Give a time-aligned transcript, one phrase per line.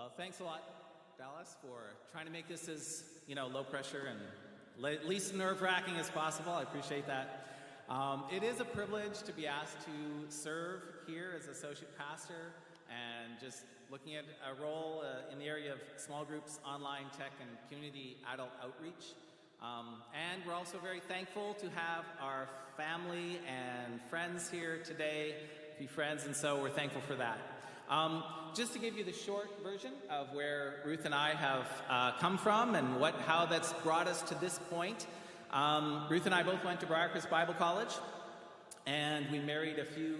[0.00, 0.62] Well, thanks a lot,
[1.18, 4.18] Dallas, for trying to make this as you know low pressure and
[4.78, 6.52] le- least nerve wracking as possible.
[6.52, 7.46] I appreciate that.
[7.90, 12.54] Um, it is a privilege to be asked to serve here as associate pastor
[12.88, 17.32] and just looking at a role uh, in the area of small groups, online tech,
[17.38, 19.12] and community adult outreach.
[19.60, 25.34] Um, and we're also very thankful to have our family and friends here today,
[25.78, 27.59] be friends, and so we're thankful for that.
[27.90, 28.22] Um,
[28.54, 32.38] just to give you the short version of where Ruth and I have uh, come
[32.38, 35.08] from and what, how that's brought us to this point.
[35.52, 37.92] Um, Ruth and I both went to Briarcrest Bible College,
[38.86, 40.18] and we married a few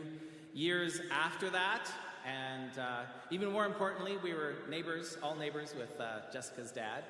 [0.53, 1.89] years after that.
[2.27, 7.05] And uh, even more importantly, we were neighbors, all neighbors with uh, Jessica's dad.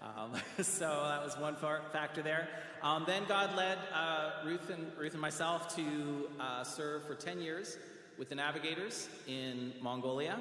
[0.00, 0.32] Um,
[0.64, 1.56] so that was one
[1.92, 2.48] factor there.
[2.82, 7.42] Um, then God led uh, Ruth, and, Ruth and myself to uh, serve for 10
[7.42, 7.76] years
[8.18, 10.38] with the Navigators in Mongolia.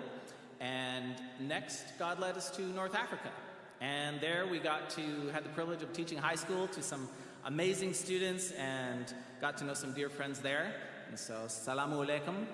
[0.59, 3.29] And next, God led us to North Africa.
[3.81, 5.01] And there we got to,
[5.33, 7.09] had the privilege of teaching high school to some
[7.43, 10.73] amazing students and got to know some dear friends there.
[11.09, 12.45] And so, salamu alaikum.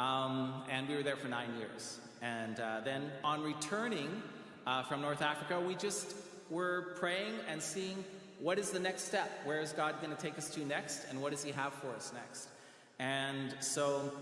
[0.00, 1.98] Um, and we were there for nine years.
[2.22, 4.22] And uh, then on returning
[4.66, 6.14] uh, from North Africa, we just
[6.48, 8.04] were praying and seeing
[8.40, 9.30] what is the next step?
[9.44, 11.04] Where is God going to take us to next?
[11.10, 12.48] And what does He have for us next?
[12.98, 14.12] And so,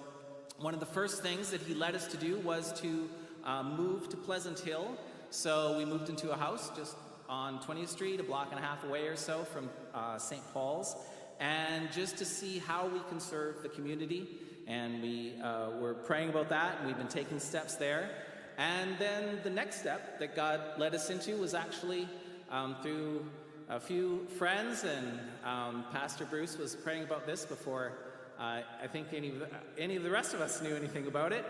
[0.61, 3.09] one of the first things that He led us to do was to
[3.45, 4.97] uh, move to Pleasant Hill.
[5.31, 6.97] So, we moved into a house just
[7.29, 10.43] on 20th Street, a block and a half away or so from uh, St.
[10.53, 10.97] Paul's,
[11.39, 14.27] and just to see how we can serve the community.
[14.67, 18.11] And we uh, were praying about that, and we've been taking steps there.
[18.57, 22.09] And then the next step that God led us into was actually
[22.51, 23.25] um, through
[23.69, 27.93] a few friends, and um, Pastor Bruce was praying about this before
[28.39, 31.33] uh, I think any of, the, any of the rest of us knew anything about
[31.33, 31.45] it.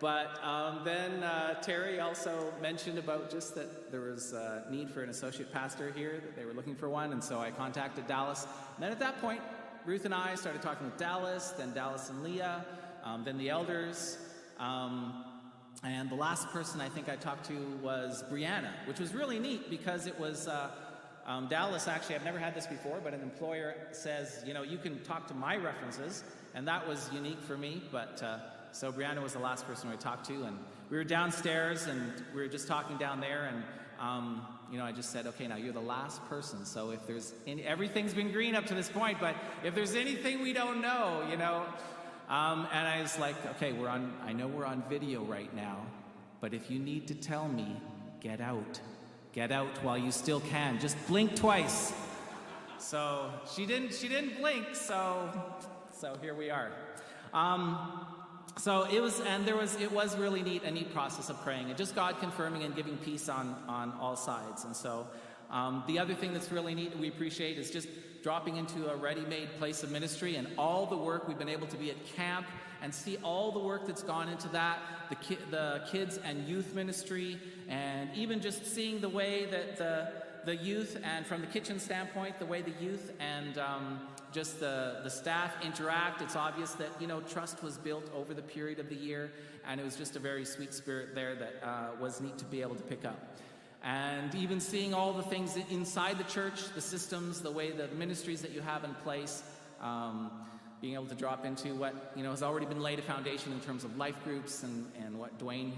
[0.00, 5.02] But um, then uh, Terry also mentioned about just that there was a need for
[5.02, 8.46] an associate pastor here, that they were looking for one, and so I contacted Dallas.
[8.74, 9.40] And then at that point,
[9.86, 12.64] Ruth and I started talking with Dallas, then Dallas and Leah,
[13.04, 14.18] um, then the elders.
[14.58, 15.24] Um,
[15.82, 19.70] and the last person I think I talked to was Brianna, which was really neat
[19.70, 20.70] because it was uh,
[21.26, 21.88] um, Dallas.
[21.88, 25.26] Actually, I've never had this before, but an employer says, you know, you can talk
[25.28, 26.24] to my references,
[26.54, 27.82] and that was unique for me.
[27.90, 28.38] But uh,
[28.72, 30.58] so Brianna was the last person I talked to, and
[30.90, 33.62] we were downstairs and we were just talking down there, and
[34.00, 36.64] um, you know, I just said, okay, now you're the last person.
[36.64, 40.42] So if there's any, everything's been green up to this point, but if there's anything
[40.42, 41.64] we don't know, you know,
[42.28, 45.86] um, and I was like, okay, we're on, I know we're on video right now,
[46.40, 47.76] but if you need to tell me,
[48.20, 48.80] get out.
[49.34, 50.78] Get out while you still can.
[50.78, 51.92] Just blink twice.
[52.78, 55.28] So she didn't, she didn't blink, so,
[55.90, 56.70] so here we are.
[57.32, 58.06] Um,
[58.58, 61.68] so it was, and there was, it was really neat, a neat process of praying,
[61.68, 64.64] and just God confirming and giving peace on, on all sides.
[64.64, 65.08] And so
[65.50, 67.88] um, the other thing that's really neat and we appreciate is just
[68.22, 71.76] dropping into a ready-made place of ministry and all the work we've been able to
[71.76, 72.46] be at camp
[72.84, 74.78] and see all the work that's gone into that,
[75.08, 80.12] the, ki- the kids and youth ministry, and even just seeing the way that the,
[80.44, 84.00] the youth and from the kitchen standpoint, the way the youth and um,
[84.32, 86.20] just the, the staff interact.
[86.20, 89.32] It's obvious that, you know, trust was built over the period of the year,
[89.66, 92.60] and it was just a very sweet spirit there that uh, was neat to be
[92.60, 93.18] able to pick up
[93.86, 98.40] and even seeing all the things inside the church, the systems, the way the ministries
[98.40, 99.42] that you have in place,
[99.82, 100.30] um,
[100.84, 103.60] being able to drop into what you know has already been laid a foundation in
[103.60, 105.72] terms of life groups and, and what Dwayne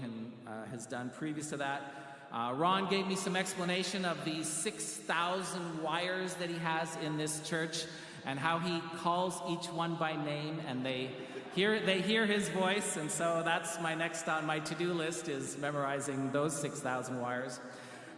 [0.45, 1.93] uh, has done previous to that.
[2.29, 7.39] Uh, Ron gave me some explanation of these 6,000 wires that he has in this
[7.47, 7.85] church
[8.25, 11.09] and how he calls each one by name and they
[11.55, 12.97] hear, they hear his voice.
[12.97, 17.61] And so that's my next on my to-do list is memorizing those 6,000 wires.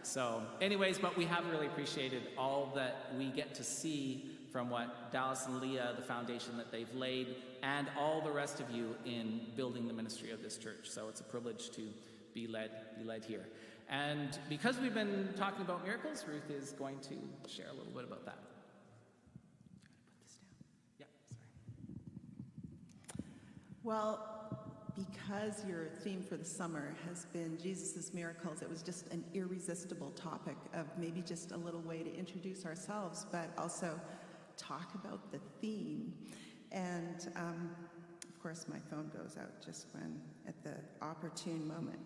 [0.02, 5.12] So, anyways, but we have really appreciated all that we get to see from what
[5.12, 9.40] Dallas and Leah, the foundation that they've laid, and all the rest of you in
[9.56, 10.88] building the ministry of this church.
[10.90, 11.82] So it's a privilege to
[12.34, 13.46] be led, be led here.
[13.88, 17.16] And because we've been talking about miracles, Ruth is going to
[17.48, 18.38] share a little bit about that.
[21.00, 21.06] Yeah,
[23.08, 23.24] sorry.
[23.82, 24.30] Well,
[24.96, 30.10] because your theme for the summer has been Jesus' miracles, it was just an irresistible
[30.10, 33.98] topic of maybe just a little way to introduce ourselves, but also
[34.60, 36.12] talk about the theme.
[36.72, 37.70] And um,
[38.28, 40.74] of course, my phone goes out just when at the
[41.04, 42.00] opportune moment.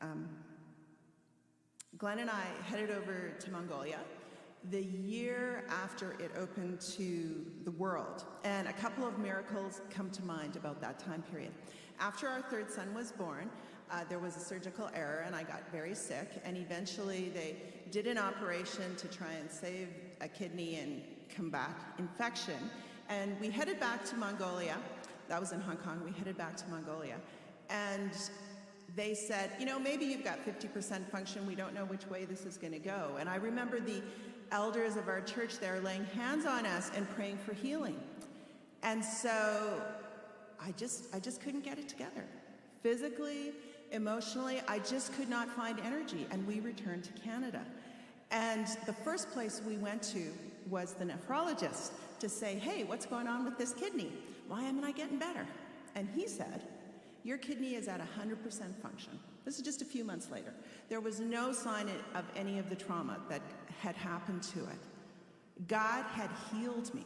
[0.00, 0.28] Um,
[1.98, 3.98] Glen and I headed over to Mongolia,
[4.70, 8.24] the year after it opened to the world.
[8.44, 11.52] And a couple of miracles come to mind about that time period.
[11.98, 13.50] After our third son was born,
[13.90, 16.40] uh, there was a surgical error and I got very sick.
[16.44, 17.56] And eventually they
[17.90, 19.88] did an operation to try and save
[20.20, 21.02] a kidney and
[21.34, 22.70] combat infection.
[23.08, 24.76] And we headed back to Mongolia.
[25.28, 26.00] That was in Hong Kong.
[26.04, 27.16] We headed back to Mongolia.
[27.68, 28.12] And
[28.96, 31.46] they said, you know, maybe you've got 50% function.
[31.46, 33.16] We don't know which way this is going to go.
[33.18, 34.02] And I remember the
[34.52, 37.98] elders of our church there laying hands on us and praying for healing.
[38.82, 39.80] And so
[40.60, 42.24] I just, I just couldn't get it together.
[42.82, 43.52] Physically,
[43.92, 46.26] emotionally, I just could not find energy.
[46.30, 47.64] And we returned to Canada.
[48.30, 50.32] And the first place we went to
[50.70, 51.90] was the nephrologist
[52.20, 54.12] to say, hey, what's going on with this kidney?
[54.48, 55.46] Why am I getting better?
[55.94, 56.62] And he said,
[57.24, 59.18] your kidney is at 100% function.
[59.44, 60.54] This is just a few months later.
[60.88, 63.42] There was no sign of any of the trauma that
[63.80, 65.68] had happened to it.
[65.68, 67.04] God had healed me.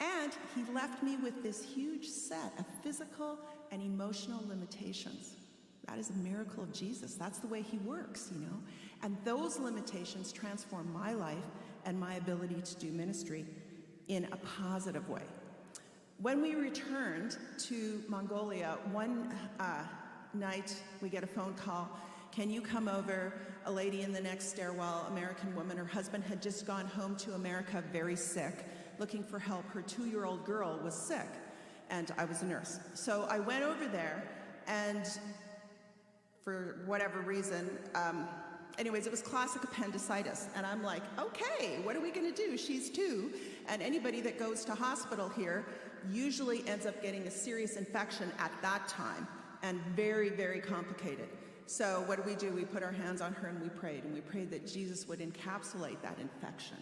[0.00, 3.38] And he left me with this huge set of physical
[3.72, 5.34] and emotional limitations.
[5.86, 7.14] That is a miracle of Jesus.
[7.14, 8.62] That's the way he works, you know.
[9.02, 11.36] And those limitations transformed my life
[11.88, 13.46] and my ability to do ministry
[14.08, 15.22] in a positive way.
[16.20, 19.84] When we returned to Mongolia, one uh,
[20.34, 21.88] night we get a phone call.
[22.30, 23.32] Can you come over?
[23.64, 27.32] A lady in the next stairwell, American woman, her husband had just gone home to
[27.32, 28.66] America very sick,
[28.98, 29.66] looking for help.
[29.70, 31.28] Her two year old girl was sick,
[31.88, 32.80] and I was a nurse.
[32.94, 34.28] So I went over there,
[34.66, 35.06] and
[36.44, 38.28] for whatever reason, um,
[38.78, 40.46] anyways, it was classic appendicitis.
[40.54, 42.56] And I'm like, okay, what are we going to do?
[42.56, 43.32] She's two.
[43.68, 45.66] And anybody that goes to hospital here
[46.10, 49.26] usually ends up getting a serious infection at that time
[49.62, 51.28] and very, very complicated.
[51.66, 52.50] So what do we do?
[52.52, 54.04] We put our hands on her and we prayed.
[54.04, 56.78] And we prayed that Jesus would encapsulate that infection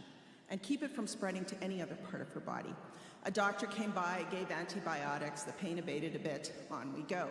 [0.49, 2.75] and keep it from spreading to any other part of her body.
[3.25, 7.29] A doctor came by, gave antibiotics, the pain abated a bit, on we go.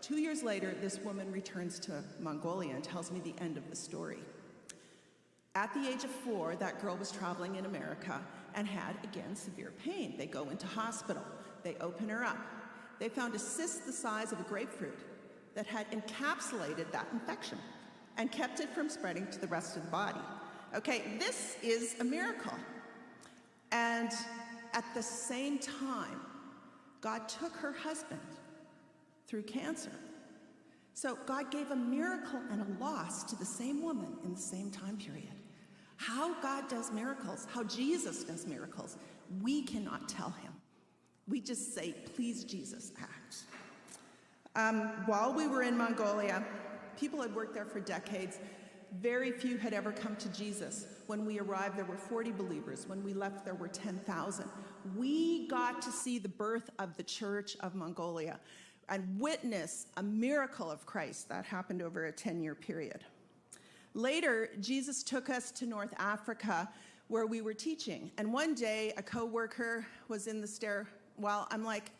[0.00, 3.76] Two years later, this woman returns to Mongolia and tells me the end of the
[3.76, 4.18] story.
[5.54, 8.20] At the age of four, that girl was traveling in America
[8.54, 10.14] and had, again, severe pain.
[10.16, 11.22] They go into hospital.
[11.62, 12.38] They open her up.
[12.98, 14.98] They found a cyst the size of a grapefruit
[15.54, 17.58] that had encapsulated that infection
[18.18, 20.20] and kept it from spreading to the rest of the body.
[20.74, 22.54] Okay, this is a miracle.
[23.72, 24.10] And
[24.72, 26.20] at the same time,
[27.00, 28.20] God took her husband
[29.26, 29.92] through cancer.
[30.94, 34.70] So God gave a miracle and a loss to the same woman in the same
[34.70, 35.34] time period.
[35.96, 38.96] How God does miracles, how Jesus does miracles,
[39.42, 40.52] we cannot tell him.
[41.28, 43.36] We just say, please, Jesus, act.
[44.54, 46.44] Um, while we were in Mongolia,
[46.98, 48.38] people had worked there for decades.
[49.00, 50.86] Very few had ever come to Jesus.
[51.06, 52.86] When we arrived, there were 40 believers.
[52.86, 54.48] When we left, there were 10,000.
[54.96, 58.38] We got to see the birth of the Church of Mongolia
[58.88, 63.04] and witness a miracle of Christ that happened over a 10 year period.
[63.94, 66.68] Later, Jesus took us to North Africa
[67.08, 68.10] where we were teaching.
[68.18, 71.46] And one day, a coworker was in the stairwell.
[71.50, 71.92] I'm like,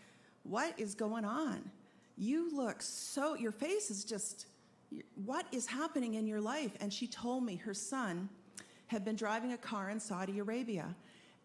[0.42, 1.70] what is going on?
[2.16, 4.46] You look so, your face is just,
[5.24, 6.72] what is happening in your life?
[6.80, 8.28] And she told me her son
[8.86, 10.94] had been driving a car in Saudi Arabia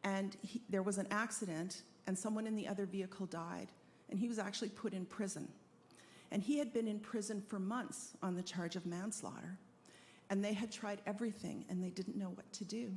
[0.04, 3.68] and he, there was an accident and someone in the other vehicle died
[4.12, 5.48] and he was actually put in prison.
[6.32, 9.58] And he had been in prison for months on the charge of manslaughter.
[10.30, 12.92] And they had tried everything and they didn't know what to do.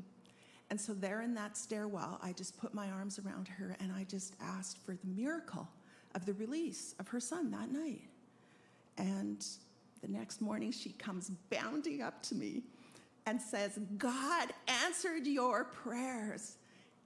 [0.71, 4.05] And so, there in that stairwell, I just put my arms around her and I
[4.05, 5.69] just asked for the miracle
[6.15, 8.03] of the release of her son that night.
[8.97, 9.45] And
[10.01, 12.63] the next morning, she comes bounding up to me
[13.27, 14.53] and says, God
[14.85, 16.57] answered your prayers.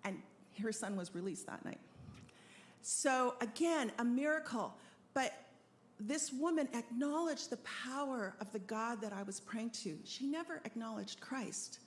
[0.05, 0.23] And
[0.63, 1.81] her son was released that night.
[2.91, 4.75] So, again, a miracle.
[5.13, 5.35] But
[6.01, 9.99] this woman acknowledged the power of the God that I was praying to.
[10.05, 11.81] She never acknowledged Christ.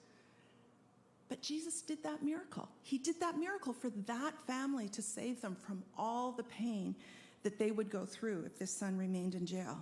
[1.28, 2.70] But Jesus did that miracle.
[2.84, 6.96] He did that miracle for that family to save them from all the pain
[7.42, 9.80] that they would go through if this son remained in jail.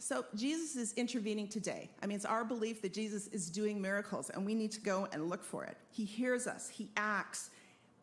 [0.00, 1.90] So Jesus is intervening today.
[2.02, 5.06] I mean, it's our belief that Jesus is doing miracles, and we need to go
[5.12, 5.76] and look for it.
[5.92, 7.50] He hears us, he acts,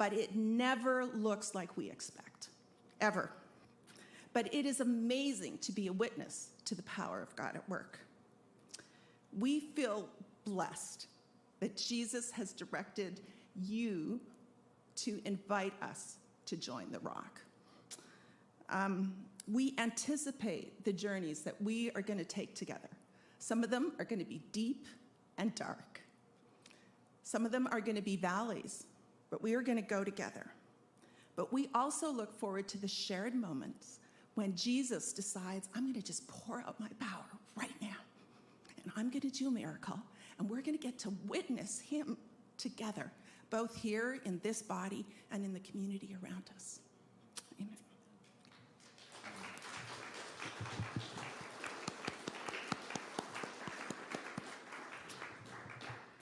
[0.01, 2.49] but it never looks like we expect,
[3.01, 3.29] ever.
[4.33, 7.99] But it is amazing to be a witness to the power of God at work.
[9.37, 10.09] We feel
[10.43, 11.05] blessed
[11.59, 13.21] that Jesus has directed
[13.55, 14.19] you
[14.95, 16.15] to invite us
[16.47, 17.39] to join the rock.
[18.71, 19.13] Um,
[19.47, 22.89] we anticipate the journeys that we are going to take together.
[23.37, 24.87] Some of them are going to be deep
[25.37, 26.01] and dark.
[27.21, 28.85] Some of them are going to be valleys,
[29.31, 30.45] but we are going to go together.
[31.35, 33.99] But we also look forward to the shared moments
[34.35, 37.97] when Jesus decides, I'm going to just pour out my power right now.
[38.83, 39.99] And I'm going to do a miracle.
[40.37, 42.17] And we're going to get to witness him
[42.57, 43.11] together,
[43.49, 46.79] both here in this body and in the community around us.
[47.59, 47.77] Amen.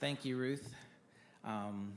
[0.00, 0.68] Thank you, Ruth.
[1.44, 1.92] Um,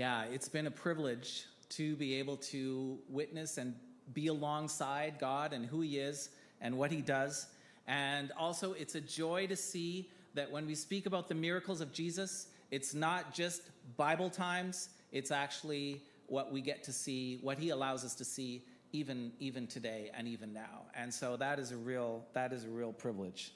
[0.00, 3.74] yeah, it's been a privilege to be able to witness and
[4.14, 6.30] be alongside God and who He is
[6.62, 7.48] and what He does.
[7.86, 11.92] And also, it's a joy to see that when we speak about the miracles of
[11.92, 13.60] Jesus, it's not just
[13.98, 18.62] Bible times, it's actually what we get to see, what He allows us to see
[18.92, 20.86] even, even today and even now.
[20.96, 23.52] And so that is a real, that is a real privilege.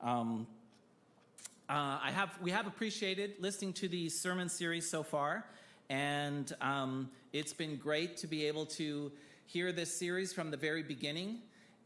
[0.00, 0.48] Um,
[1.72, 5.46] uh, I have, we have appreciated listening to the sermon series so far,
[5.88, 9.10] and um, it's been great to be able to
[9.46, 11.38] hear this series from the very beginning.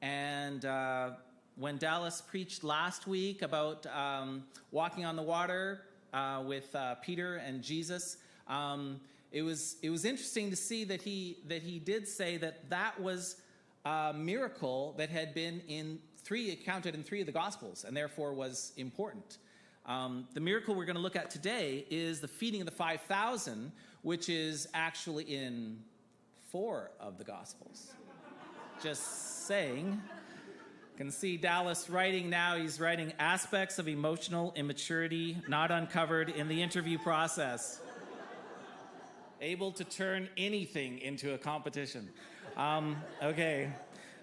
[0.02, 1.10] And uh,
[1.54, 7.36] when Dallas preached last week about um, walking on the water uh, with uh, Peter
[7.36, 8.16] and Jesus,
[8.48, 9.00] um,
[9.30, 13.00] it was it was interesting to see that he that he did say that that
[13.00, 13.36] was
[13.84, 18.34] a miracle that had been in three accounted in three of the Gospels, and therefore
[18.34, 19.38] was important.
[19.86, 23.70] Um, the miracle we're going to look at today is the feeding of the 5,000,
[24.02, 25.78] which is actually in
[26.50, 27.92] four of the Gospels.
[28.82, 30.02] Just saying.
[30.92, 32.56] You can see Dallas writing now.
[32.56, 37.80] He's writing aspects of emotional immaturity not uncovered in the interview process.
[39.40, 42.08] Able to turn anything into a competition.
[42.56, 43.70] Um, okay.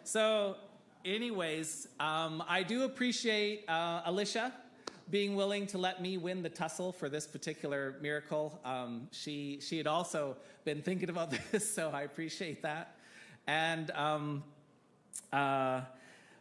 [0.03, 0.57] So,
[1.05, 4.51] anyways, um, I do appreciate uh, Alicia
[5.13, 8.59] being willing to let me win the tussle for this particular miracle.
[8.65, 12.95] Um, she she had also been thinking about this, so I appreciate that.
[13.45, 14.43] And um,
[15.31, 15.81] uh,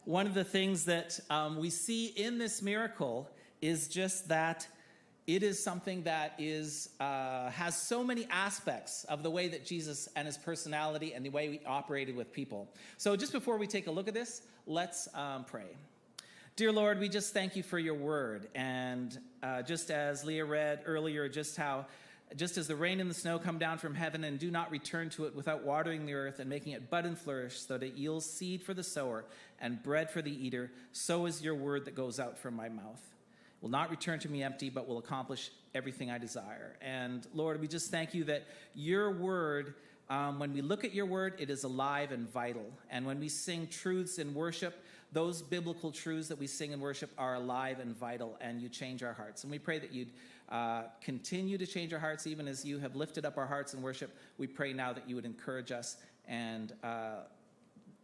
[0.07, 3.29] one of the things that um, we see in this miracle
[3.61, 4.67] is just that
[5.27, 10.09] it is something that is uh, has so many aspects of the way that Jesus
[10.17, 12.71] and his personality and the way he operated with people.
[12.97, 15.77] So just before we take a look at this, let's um, pray.
[16.55, 18.47] Dear Lord, we just thank you for your word.
[18.55, 21.87] And uh, just as Leah read earlier, just how,
[22.37, 25.09] just as the rain and the snow come down from heaven and do not return
[25.11, 27.95] to it without watering the earth and making it bud and flourish, so that it
[27.95, 29.25] yields seed for the sower
[29.63, 33.01] and bread for the eater, so is your word that goes out from my mouth.
[33.63, 36.77] Will not return to me empty, but will accomplish everything I desire.
[36.83, 38.43] And Lord, we just thank you that
[38.75, 39.75] your word.
[40.11, 42.67] Um, when we look at your word, it is alive and vital.
[42.91, 44.75] And when we sing truths in worship,
[45.13, 49.03] those biblical truths that we sing and worship are alive and vital, and you change
[49.03, 49.45] our hearts.
[49.45, 50.11] And we pray that you'd
[50.49, 53.83] uh, continue to change our hearts, even as you have lifted up our hearts in
[53.83, 54.17] worship.
[54.39, 56.87] We pray now that you would encourage us and uh,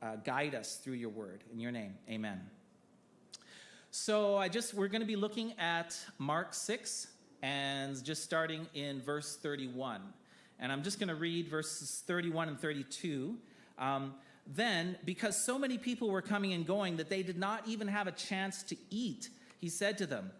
[0.02, 1.44] uh, guide us through your word.
[1.52, 2.40] In your name, amen.
[3.90, 7.08] So I just we're going to be looking at Mark 6
[7.42, 10.02] and just starting in verse 31.
[10.60, 13.36] And I'm just going to read verses 31 and 32.
[13.78, 14.14] Um,
[14.48, 18.06] then, because so many people were coming and going that they did not even have
[18.06, 19.28] a chance to eat,
[19.60, 20.30] he said to them,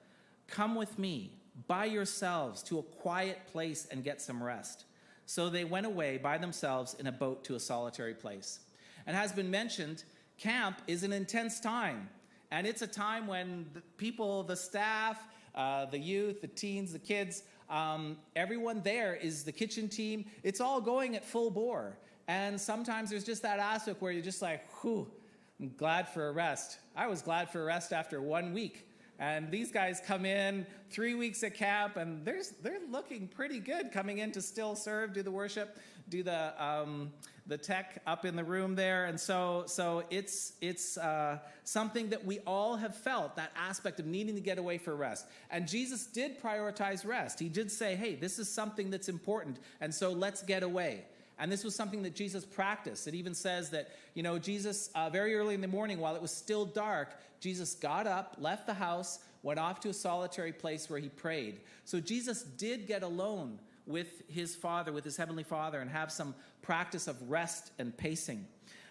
[0.47, 1.33] Come with me
[1.67, 4.85] by yourselves to a quiet place and get some rest.
[5.27, 8.61] So they went away by themselves in a boat to a solitary place.
[9.07, 10.05] And has been mentioned,
[10.39, 12.09] camp is an intense time.
[12.51, 15.23] And it's a time when the people, the staff,
[15.55, 20.25] uh, the youth, the teens, the kids, um, everyone there is the kitchen team.
[20.43, 21.99] It's all going at full bore.
[22.29, 25.11] And sometimes there's just that aspect where you're just like, whew,
[25.59, 26.79] I'm glad for a rest.
[26.95, 28.87] I was glad for a rest after one week.
[29.19, 33.91] And these guys come in three weeks at camp, and they're, they're looking pretty good
[33.91, 35.77] coming in to still serve, do the worship,
[36.09, 37.13] do the, um,
[37.47, 39.07] the tech up in the room there.
[39.07, 44.07] And so, so it's, it's uh, something that we all have felt that aspect of
[44.07, 45.27] needing to get away for rest.
[45.51, 47.41] And Jesus did prioritize rest.
[47.41, 51.07] He did say, hey, this is something that's important, and so let's get away.
[51.39, 53.07] And this was something that Jesus practiced.
[53.07, 56.23] It even says that, you know, Jesus, uh, very early in the morning, while it
[56.23, 60.91] was still dark, Jesus got up, left the house, went off to a solitary place
[60.91, 61.61] where he prayed.
[61.85, 66.35] So Jesus did get alone with his Father, with his Heavenly Father, and have some
[66.61, 68.47] practice of rest and pacing.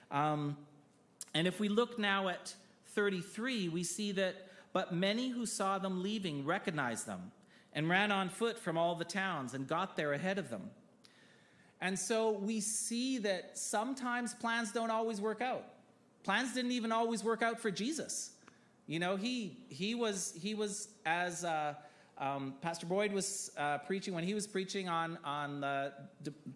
[0.09, 0.57] Um,
[1.33, 2.55] and if we look now at
[2.95, 4.35] 33, we see that,
[4.73, 7.31] but many who saw them leaving recognized them
[7.73, 10.71] and ran on foot from all the towns and got there ahead of them.
[11.81, 15.63] And so we see that sometimes plans don't always work out.
[16.23, 18.31] Plans didn't even always work out for Jesus.
[18.87, 21.75] You know, he he was he was as uh,
[22.19, 25.93] um, Pastor Boyd was uh, preaching, when he was preaching on, on the,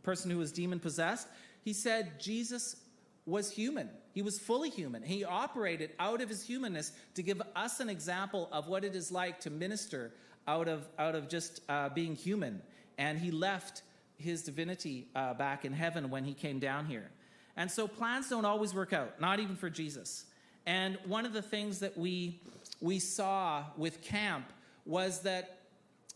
[0.03, 1.27] person who was demon possessed,
[1.63, 2.77] he said Jesus
[3.25, 3.89] was human.
[4.13, 5.03] He was fully human.
[5.03, 9.11] He operated out of his humanness to give us an example of what it is
[9.11, 10.11] like to minister
[10.47, 12.61] out of, out of just uh, being human.
[12.97, 13.83] And he left
[14.21, 17.09] his divinity uh, back in heaven when he came down here.
[17.57, 20.25] And so plans don't always work out, not even for Jesus.
[20.65, 22.39] And one of the things that we,
[22.79, 24.45] we saw with camp
[24.85, 25.59] was that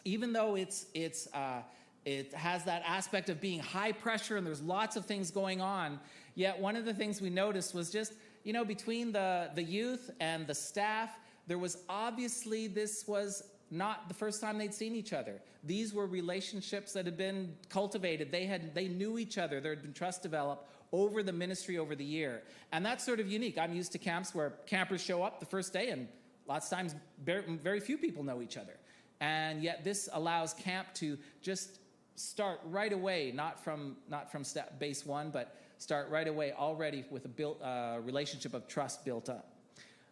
[0.05, 1.61] even though it's, it's, uh,
[2.05, 5.99] it has that aspect of being high pressure and there's lots of things going on,
[6.35, 10.11] yet one of the things we noticed was just, you know, between the, the youth
[10.19, 11.09] and the staff,
[11.47, 15.41] there was obviously this was not the first time they'd seen each other.
[15.63, 18.31] These were relationships that had been cultivated.
[18.31, 19.59] They had they knew each other.
[19.59, 22.43] There had been trust developed over the ministry over the year.
[22.71, 23.57] And that's sort of unique.
[23.57, 26.07] I'm used to camps where campers show up the first day and
[26.47, 28.77] lots of times very, few people know each other.
[29.19, 31.79] And yet this allows camp to just
[32.15, 37.03] start right away, not from not from step base 1, but start right away already
[37.09, 39.53] with a built uh, relationship of trust built up.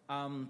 [0.09, 0.49] Um,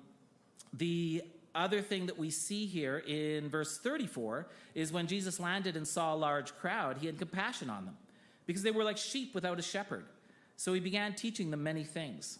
[0.73, 1.23] the
[1.55, 6.13] other thing that we see here in verse 34 is when Jesus landed and saw
[6.13, 7.97] a large crowd, he had compassion on them
[8.45, 10.05] because they were like sheep without a shepherd.
[10.57, 12.39] So he began teaching them many things.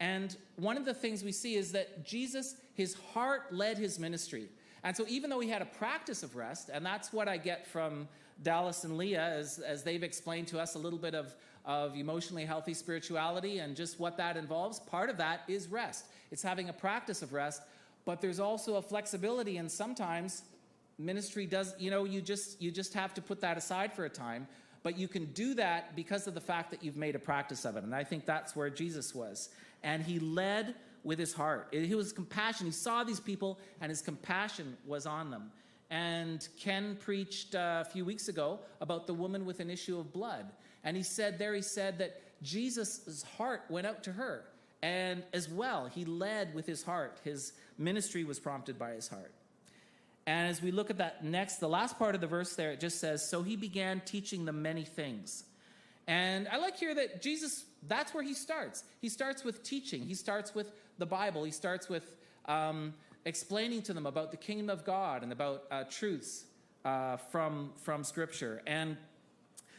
[0.00, 4.48] And one of the things we see is that Jesus, his heart led his ministry.
[4.84, 7.66] And so even though he had a practice of rest, and that's what I get
[7.66, 8.08] from
[8.42, 12.44] Dallas and Leah as, as they've explained to us a little bit of, of emotionally
[12.44, 16.06] healthy spirituality and just what that involves, part of that is rest.
[16.30, 17.62] It's having a practice of rest,
[18.06, 20.44] but there's also a flexibility and sometimes
[20.98, 24.08] ministry does you know you just you just have to put that aside for a
[24.10, 24.48] time.
[24.82, 27.76] But you can do that because of the fact that you've made a practice of
[27.76, 27.82] it.
[27.82, 29.50] And i think that's where jesus was.
[29.82, 31.68] And he led with his heart.
[31.72, 35.50] He was compassion he saw these people and his compassion was on them.
[35.90, 40.12] And ken preached uh, a few weeks ago about the woman with an issue of
[40.12, 40.46] blood.
[40.84, 44.44] And he said there he said that jesus' heart went out to her
[44.82, 49.32] and as well he led with his heart his ministry was prompted by his heart.
[50.26, 52.80] And as we look at that next, the last part of the verse there, it
[52.80, 55.44] just says, So he began teaching them many things.
[56.08, 58.84] And I like here that Jesus, that's where he starts.
[59.00, 62.12] He starts with teaching, he starts with the Bible, he starts with
[62.46, 66.44] um, explaining to them about the kingdom of God and about uh, truths
[66.84, 68.62] uh, from, from Scripture.
[68.66, 68.96] And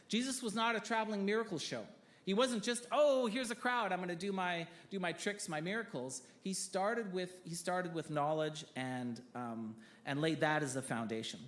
[0.08, 1.84] Jesus was not a traveling miracle show.
[2.28, 5.48] He wasn't just, oh, here's a crowd, I'm going to do my, do my tricks,
[5.48, 6.24] my miracles.
[6.44, 11.40] He started with, he started with knowledge and, um, and laid that as a foundation.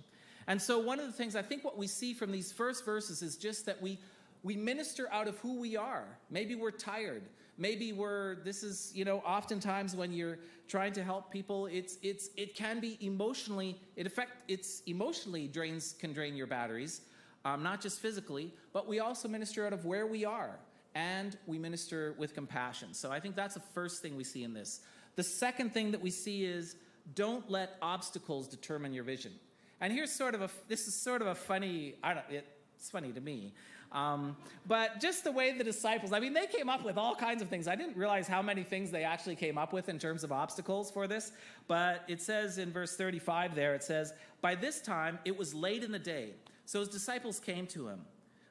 [0.46, 3.20] And so, one of the things I think what we see from these first verses
[3.20, 3.98] is just that we,
[4.42, 6.06] we minister out of who we are.
[6.30, 7.24] Maybe we're tired.
[7.58, 12.30] Maybe we're, this is, you know, oftentimes when you're trying to help people, it's, it's,
[12.38, 17.02] it can be emotionally, it affect, it's emotionally drains, can drain your batteries,
[17.44, 20.58] um, not just physically, but we also minister out of where we are
[20.94, 22.94] and we minister with compassion.
[22.94, 24.80] So I think that's the first thing we see in this.
[25.16, 26.76] The second thing that we see is
[27.14, 29.32] don't let obstacles determine your vision.
[29.80, 33.12] And here's sort of a this is sort of a funny I don't it's funny
[33.12, 33.52] to me.
[33.92, 37.42] Um, but just the way the disciples, I mean, they came up with all kinds
[37.42, 37.66] of things.
[37.66, 40.90] I didn't realize how many things they actually came up with in terms of obstacles
[40.90, 41.32] for this.
[41.66, 45.82] But it says in verse 35 there, it says, By this time it was late
[45.82, 46.34] in the day.
[46.66, 48.00] So his disciples came to him.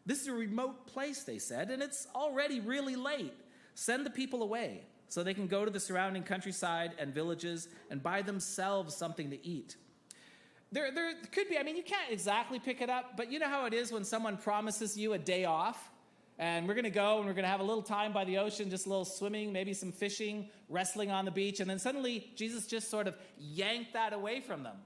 [0.09, 3.31] This is a remote place, they said, and it's already really late.
[3.75, 8.01] Send the people away so they can go to the surrounding countryside and villages and
[8.01, 9.75] buy themselves something to eat.
[10.71, 13.49] There, there could be, I mean, you can't exactly pick it up, but you know
[13.49, 15.91] how it is when someone promises you a day off?
[16.39, 18.39] And we're going to go and we're going to have a little time by the
[18.39, 21.59] ocean, just a little swimming, maybe some fishing, wrestling on the beach.
[21.59, 24.77] And then suddenly Jesus just sort of yanked that away from them.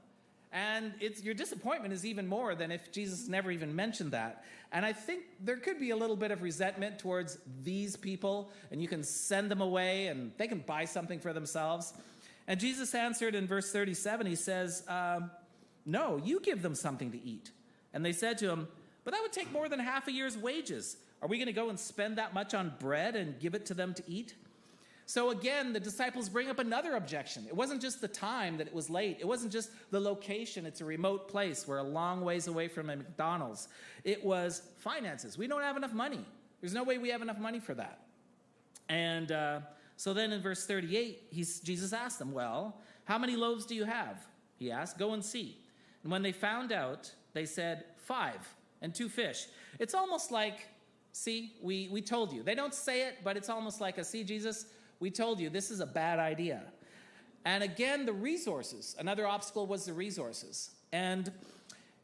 [0.53, 4.45] And it's, your disappointment is even more than if Jesus never even mentioned that.
[4.71, 8.79] And I think there could be a little bit of resentment towards these people, and
[8.79, 11.93] you can send them away and they can buy something for themselves.
[12.47, 15.31] And Jesus answered in verse 37, he says, um,
[15.87, 17.49] No, you give them something to eat.
[17.91, 18.67] And they said to him,
[19.03, 20.97] But that would take more than half a year's wages.
[21.23, 23.73] Are we going to go and spend that much on bread and give it to
[23.73, 24.35] them to eat?
[25.13, 27.45] So again, the disciples bring up another objection.
[27.47, 29.19] It wasn't just the time that it was late.
[29.19, 30.65] It wasn't just the location.
[30.65, 31.67] It's a remote place.
[31.67, 33.67] We're a long ways away from a McDonald's.
[34.03, 35.37] It was finances.
[35.37, 36.25] We don't have enough money.
[36.61, 37.99] There's no way we have enough money for that.
[38.89, 39.59] And uh,
[39.97, 43.83] so then in verse 38, he's, Jesus asked them, Well, how many loaves do you
[43.83, 44.17] have?
[44.57, 45.59] He asked, Go and see.
[46.01, 49.45] And when they found out, they said, Five and two fish.
[49.77, 50.69] It's almost like,
[51.11, 52.41] see, we, we told you.
[52.41, 54.65] They don't say it, but it's almost like a, see, Jesus,
[55.03, 56.61] we told you this is a bad idea.
[57.43, 58.95] And again, the resources.
[58.97, 60.71] Another obstacle was the resources.
[60.93, 61.29] And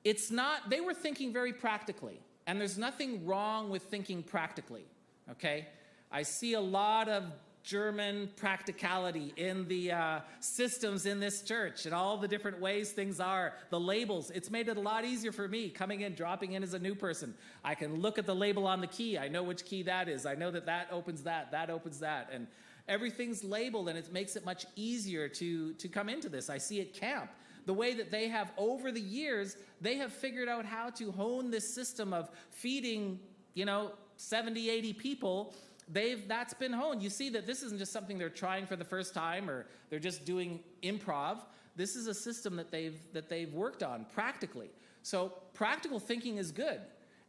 [0.03, 2.19] it's not, they were thinking very practically.
[2.45, 4.83] And there's nothing wrong with thinking practically,
[5.31, 5.67] okay?
[6.11, 7.23] I see a lot of
[7.63, 13.21] German practicality in the uh, systems in this church and all the different ways things
[13.21, 14.29] are, the labels.
[14.31, 16.95] It's made it a lot easier for me coming in, dropping in as a new
[16.95, 17.33] person.
[17.63, 19.17] I can look at the label on the key.
[19.17, 20.25] I know which key that is.
[20.25, 22.29] I know that that opens that, that opens that.
[22.33, 22.47] And
[22.89, 26.49] everything's labeled and it makes it much easier to, to come into this.
[26.49, 27.31] I see at camp
[27.65, 31.51] the way that they have over the years, they have figured out how to hone
[31.51, 33.19] this system of feeding,
[33.53, 35.53] you know, 70, 80 people
[35.91, 37.01] they've that's been honed.
[37.01, 39.99] You see that this isn't just something they're trying for the first time or they're
[39.99, 41.39] just doing improv.
[41.75, 44.69] This is a system that they've that they've worked on practically.
[45.01, 46.81] So practical thinking is good.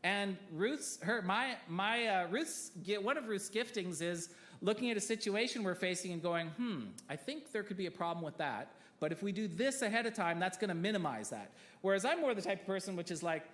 [0.03, 2.71] And Ruth's her my my uh, Ruth's
[3.03, 4.31] one of Ruth's giftings is
[4.63, 7.91] looking at a situation we're facing and going, hmm, I think there could be a
[7.91, 8.73] problem with that.
[8.99, 11.51] But if we do this ahead of time, that's going to minimize that.
[11.81, 13.45] Whereas I'm more the type of person which is like,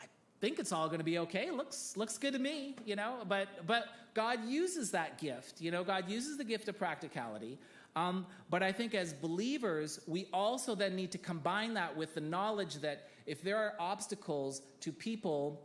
[0.00, 0.06] I
[0.40, 1.50] think it's all going to be okay.
[1.50, 3.18] Looks looks good to me, you know.
[3.28, 3.84] But but
[4.14, 5.84] God uses that gift, you know.
[5.84, 7.58] God uses the gift of practicality.
[7.96, 12.20] Um, but I think as believers, we also then need to combine that with the
[12.20, 15.60] knowledge that if there are obstacles to people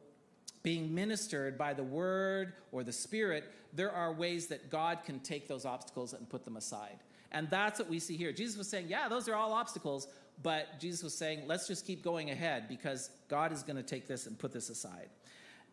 [0.65, 5.47] being ministered by the word or the spirit, there are ways that God can take
[5.47, 6.97] those obstacles and put them aside.
[7.31, 8.31] And that's what we see here.
[8.31, 10.07] Jesus was saying, yeah, those are all obstacles,
[10.41, 14.07] but Jesus was saying, let's just keep going ahead because God is going to take
[14.07, 15.09] this and put this aside.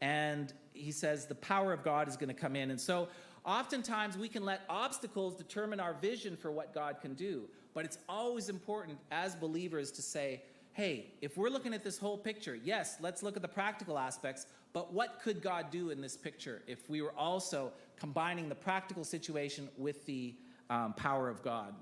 [0.02, 2.70] And he says the power of God is going to come in.
[2.70, 3.08] And so
[3.46, 7.44] oftentimes we can let obstacles determine our vision for what God can do.
[7.72, 12.16] But it's always important as believers to say, hey, if we're looking at this whole
[12.16, 16.16] picture, yes, let's look at the practical aspects, but what could God do in this
[16.16, 20.34] picture if we were also combining the practical situation with the
[20.70, 21.74] um, power of God?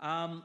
[0.00, 0.42] Um,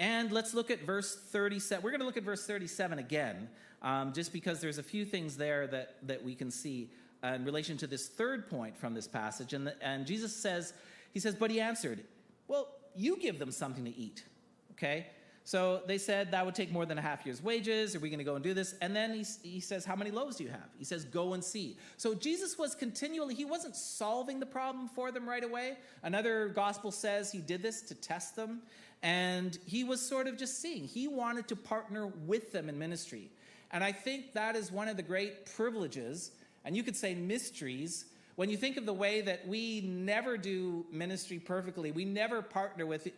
[0.00, 1.82] and let's look at verse 37.
[1.82, 3.48] We're going to look at verse 37 again,
[3.82, 6.90] um, just because there's a few things there that, that we can see
[7.22, 9.52] uh, in relation to this third point from this passage.
[9.52, 10.72] And, the, and Jesus says,
[11.12, 12.04] He says, But he answered,
[12.46, 14.24] Well, you give them something to eat.
[14.72, 15.06] Okay?
[15.48, 17.96] So they said that would take more than a half year's wages.
[17.96, 18.74] Are we going to go and do this?
[18.82, 20.68] And then he, he says, How many loaves do you have?
[20.76, 21.78] He says, Go and see.
[21.96, 25.78] So Jesus was continually, he wasn't solving the problem for them right away.
[26.02, 28.60] Another gospel says he did this to test them.
[29.02, 30.84] And he was sort of just seeing.
[30.84, 33.30] He wanted to partner with them in ministry.
[33.70, 36.32] And I think that is one of the great privileges,
[36.66, 38.04] and you could say mysteries,
[38.36, 42.84] when you think of the way that we never do ministry perfectly, we never partner
[42.84, 43.08] with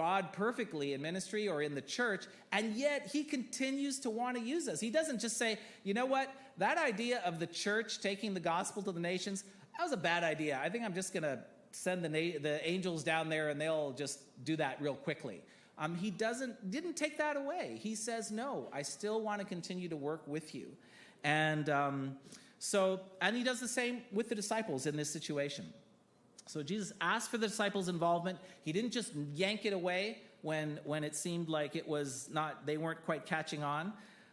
[0.00, 4.42] God perfectly in ministry or in the church, and yet He continues to want to
[4.42, 4.80] use us.
[4.80, 8.82] He doesn't just say, you know what, that idea of the church taking the gospel
[8.84, 9.44] to the nations,
[9.76, 10.58] that was a bad idea.
[10.64, 11.38] I think I'm just going to
[11.72, 15.42] send the, na- the angels down there and they'll just do that real quickly.
[15.76, 17.78] Um, he doesn't didn't take that away.
[17.82, 20.68] He says, "No, I still want to continue to work with you,"
[21.24, 22.16] and um,
[22.58, 25.66] so and he does the same with the disciples in this situation.
[26.50, 28.36] So Jesus asked for the disciples' involvement.
[28.64, 32.76] He didn't just yank it away when when it seemed like it was not they
[32.76, 33.92] weren't quite catching on.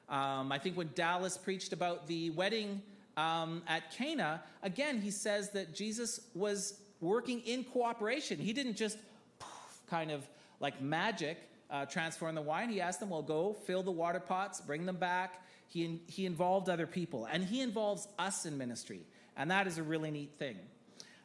[0.09, 2.81] Um, I think when Dallas preached about the wedding
[3.17, 8.39] um, at Cana, again he says that Jesus was working in cooperation.
[8.39, 8.97] He didn't just
[9.37, 10.27] poof, kind of
[10.59, 11.37] like magic
[11.69, 12.69] uh, transform the wine.
[12.69, 15.43] He asked them, well, go fill the water pots, bring them back.
[15.67, 19.01] He, he involved other people, and he involves us in ministry.
[19.35, 20.55] And that is a really neat thing.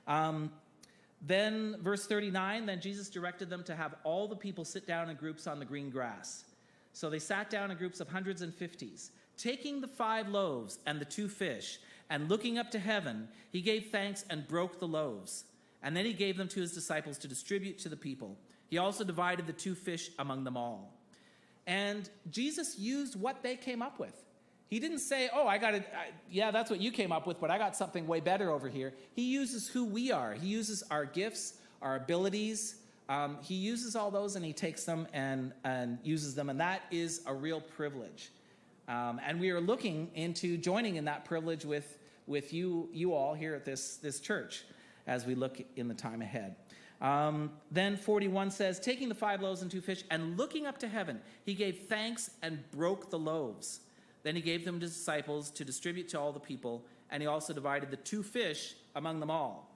[0.07, 0.50] Um,
[1.24, 5.16] then, verse 39 then Jesus directed them to have all the people sit down in
[5.16, 6.44] groups on the green grass.
[6.92, 9.12] So they sat down in groups of hundreds and fifties.
[9.38, 11.78] Taking the five loaves and the two fish,
[12.11, 15.44] and looking up to heaven, he gave thanks and broke the loaves
[15.82, 18.38] and then he gave them to his disciples to distribute to the people.
[18.68, 20.94] He also divided the two fish among them all.
[21.66, 24.14] And Jesus used what they came up with.
[24.72, 25.87] He didn't say, Oh, I got it.
[26.30, 28.94] Yeah, that's what you came up with, but I got something way better over here.
[29.14, 32.76] He uses who we are, He uses our gifts, our abilities.
[33.11, 36.85] Um, he uses all those and he takes them and, and uses them, and that
[36.90, 38.30] is a real privilege.
[38.88, 43.35] Um, and we are looking into joining in that privilege with, with you, you all
[43.35, 44.64] here at this, this church
[45.06, 46.56] as we look in the time ahead.
[47.02, 50.88] Um, then 41 says, Taking the five loaves and two fish and looking up to
[50.88, 53.80] heaven, he gave thanks and broke the loaves.
[54.22, 57.26] Then he gave them to his disciples to distribute to all the people, and he
[57.26, 59.68] also divided the two fish among them all.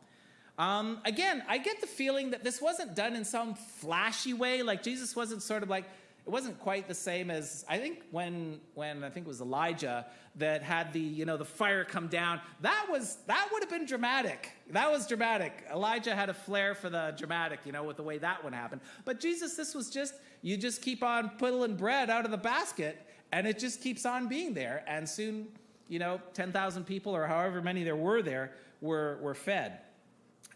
[0.58, 4.82] Um, again, I get the feeling that this wasn't done in some flashy way, like
[4.82, 5.84] Jesus wasn't sort of like,
[6.26, 10.06] it wasn't quite the same as I think when when I think it was Elijah
[10.34, 12.40] that had the you know the fire come down.
[12.62, 14.50] That was that would have been dramatic.
[14.70, 15.64] That was dramatic.
[15.72, 18.80] Elijah had a flair for the dramatic, you know, with the way that one happened.
[19.04, 23.05] But Jesus, this was just you just keep on pulling bread out of the basket,
[23.32, 25.48] and it just keeps on being there, and soon
[25.88, 29.78] you know ten thousand people or however many there were there were were fed,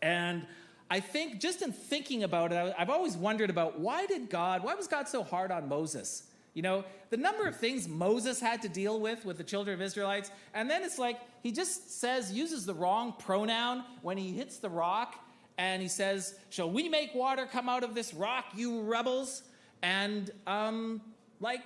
[0.02, 0.46] and
[0.90, 4.74] I think just in thinking about it, I've always wondered about why did God, why
[4.74, 6.24] was God so hard on Moses?
[6.52, 9.80] You know, the number of things Moses had to deal with with the children of
[9.80, 14.58] Israelites, and then it's like he just says, uses the wrong pronoun when he hits
[14.58, 15.14] the rock,
[15.58, 19.42] and he says, Shall we make water come out of this rock, you rebels?
[19.82, 21.00] And, um,
[21.38, 21.60] like,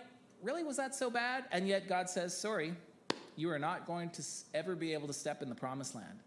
[0.45, 1.45] really, was that so bad?
[1.51, 2.75] And yet God says, Sorry,
[3.35, 6.21] you are not going to ever be able to step in the promised land.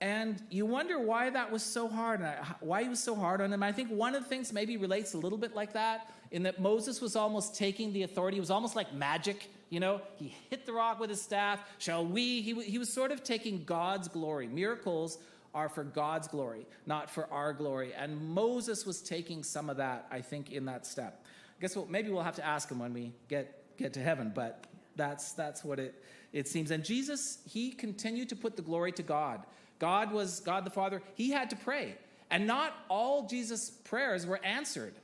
[0.00, 3.52] And you wonder why that was so hard, and why he was so hard on
[3.52, 3.64] him.
[3.64, 6.60] I think one of the things maybe relates a little bit like that, in that
[6.60, 8.36] Moses was almost taking the authority.
[8.36, 10.00] It was almost like magic, you know.
[10.16, 11.60] He hit the rock with his staff.
[11.78, 12.42] Shall we?
[12.42, 14.46] He, he was sort of taking God's glory.
[14.46, 15.18] Miracles
[15.52, 17.92] are for God's glory, not for our glory.
[17.94, 21.24] And Moses was taking some of that, I think, in that step.
[21.60, 24.66] Guess what, maybe we'll have to ask him when we get, get to heaven, but
[24.96, 26.70] that's, that's what it, it seems.
[26.70, 29.44] And Jesus, he continued to put the glory to God.
[29.78, 31.02] God was God the Father.
[31.14, 31.96] He had to pray.
[32.30, 34.94] And not all Jesus' prayers were answered.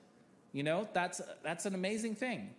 [0.52, 2.50] You know, that's, that's an amazing thing.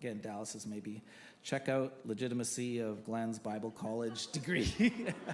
[0.00, 1.02] Again, Dallas is maybe
[1.42, 4.92] check out legitimacy of Glen's Bible College degree.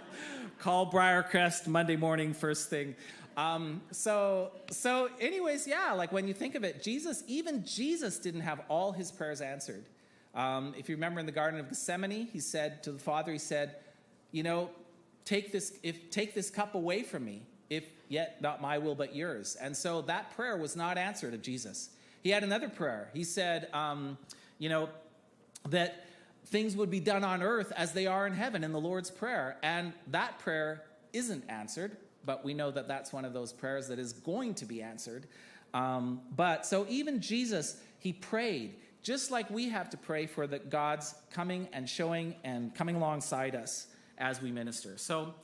[0.59, 2.95] Call Briarcrest Monday morning, first thing.
[3.37, 8.43] Um, so, so, anyways, yeah, like when you think of it, Jesus, even Jesus didn't
[8.43, 9.85] have all his prayers answered.
[10.35, 13.39] Um, if you remember in the Garden of Gethsemane, he said to the Father, he
[13.39, 13.77] said,
[14.33, 14.71] you know,
[15.25, 19.15] take this, if, take this cup away from me, if yet not my will but
[19.15, 19.57] yours.
[19.61, 21.91] And so that prayer was not answered of Jesus.
[22.23, 23.11] He had another prayer.
[23.15, 24.19] He said, um,
[24.59, 24.89] you know,
[25.69, 26.07] that
[26.47, 29.57] things would be done on earth as they are in heaven in the Lord's Prayer.
[29.63, 33.99] And that prayer isn't answered, but we know that that's one of those prayers that
[33.99, 35.27] is going to be answered.
[35.73, 40.59] Um, but so even Jesus, he prayed just like we have to pray for the
[40.59, 44.97] God's coming and showing and coming alongside us as we minister.
[44.97, 45.35] So,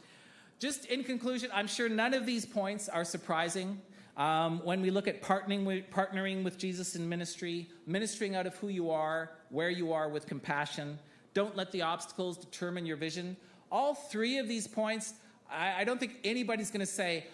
[0.59, 3.81] just in conclusion, I'm sure none of these points are surprising.
[4.17, 8.55] Um, when we look at partnering with, partnering with Jesus in ministry, ministering out of
[8.57, 10.99] who you are, where you are with compassion,
[11.33, 13.37] don't let the obstacles determine your vision.
[13.71, 15.15] All three of these points,
[15.53, 17.27] I, I don't think anybody's going to say,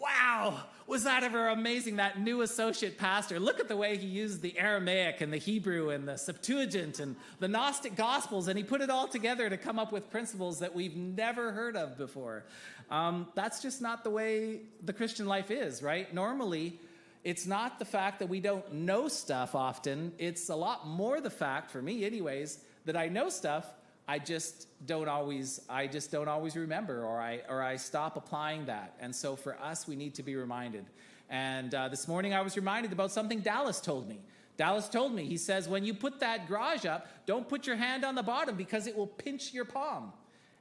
[0.00, 1.96] wow, was that ever amazing?
[1.96, 3.38] That new associate pastor.
[3.38, 7.16] Look at the way he used the Aramaic and the Hebrew and the Septuagint and
[7.40, 10.74] the Gnostic Gospels, and he put it all together to come up with principles that
[10.74, 12.44] we've never heard of before.
[12.90, 16.12] Um, that's just not the way the Christian life is, right?
[16.12, 16.78] Normally,
[17.22, 21.30] it's not the fact that we don't know stuff often, it's a lot more the
[21.30, 23.66] fact, for me, anyways, that I know stuff
[24.06, 28.66] I just don't always I just don't always remember or I or I stop applying
[28.66, 28.94] that.
[29.00, 30.84] And so for us we need to be reminded.
[31.30, 34.20] And uh, this morning I was reminded about something Dallas told me.
[34.56, 38.04] Dallas told me, he says, when you put that garage up, don't put your hand
[38.04, 40.12] on the bottom because it will pinch your palm.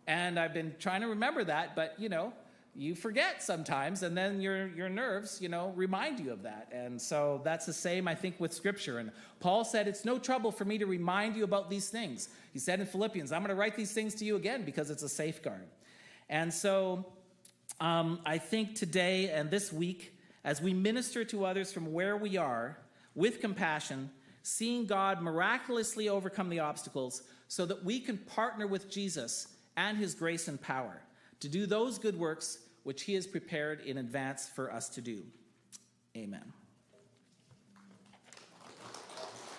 [0.08, 2.34] And I've been trying to remember that, but you know,
[2.75, 6.69] you forget sometimes and then your, your nerves you know remind you of that.
[6.71, 8.99] And so that's the same i think with scripture.
[8.99, 12.29] And paul said it's no trouble for me to remind you about these things.
[12.51, 15.03] He said in philippians i'm going to write these things to you again because it's
[15.03, 15.67] a safeguard.
[16.29, 17.05] And so
[17.79, 22.38] um, i think today and this week as we minister to others from where we
[22.38, 22.79] are
[23.13, 24.09] with compassion
[24.41, 30.13] seeing god miraculously overcome the obstacles so that we can partner with jesus and his
[30.13, 31.01] grace and power
[31.39, 35.24] to do those good works which he has prepared in advance for us to do.
[36.15, 36.54] Amen.